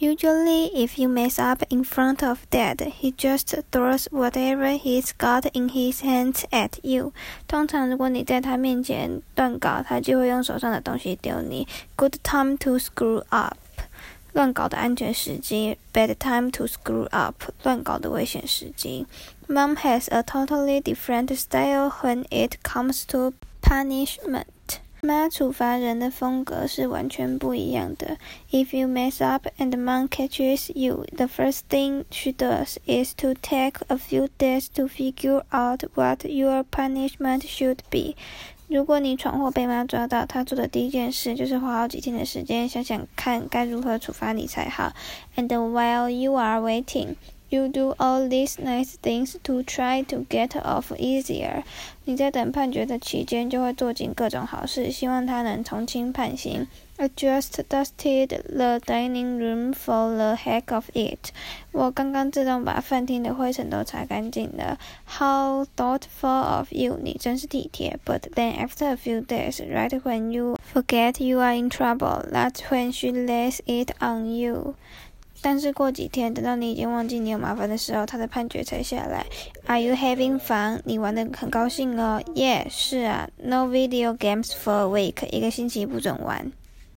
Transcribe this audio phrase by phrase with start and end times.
[0.00, 5.46] Usually, if you mess up in front of Dad, he just throws whatever he's got
[5.54, 7.14] in his hands at you.
[7.48, 11.66] 通常，如果你在他面前乱搞，他就会用手上的东西丢你。
[11.96, 13.56] Good time to screw up，
[14.34, 19.06] 乱搞的安全时机；bad time to screw up，乱搞的危险时机。
[19.48, 23.32] Mom has a totally different style when it comes to
[23.62, 24.44] punishment.
[25.01, 28.17] 妈处罚人的风格是完全不一样的。
[28.51, 33.81] If you mess up and mom catches you, the first thing she does is to take
[33.87, 38.15] a few days to figure out what your punishment should be.
[38.67, 44.93] 如果你闯祸被妈抓到，她做的第一件事就是花好几天的时间想想看该如何处罚你才好。
[45.35, 47.15] And while you are waiting,
[47.50, 51.62] You do all these nice things to try to get off easier。
[52.04, 56.66] 你在等判决的期间，就会做尽各种好事，希望他能从轻判刑。
[56.96, 61.30] I just dusted the dining room for the heck of it。
[61.70, 64.78] 我刚刚自动把饭厅的灰尘都擦干净了。
[65.06, 66.98] How thoughtful of you！
[67.00, 67.96] 你真是体贴。
[68.04, 72.90] But then after a few days, right when you forget you are in trouble, that's when
[72.90, 74.74] she lays it on you。
[75.41, 79.25] 但是过几天，等到你已经忘记你有麻烦的时候，他的判决才下来。
[79.65, 80.79] Are you having fun？
[80.85, 82.21] 你玩的很高兴哦。
[82.35, 83.29] Yeah，是啊。
[83.37, 86.51] No video games for a week，一个星期不准玩。